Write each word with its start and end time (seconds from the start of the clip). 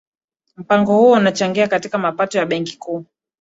mpango 0.57 0.97
huo 0.97 1.11
unachangia 1.11 1.67
katika 1.67 1.97
mapato 1.97 2.37
ya 2.37 2.45
benki 2.45 2.77
kuu 2.77 3.05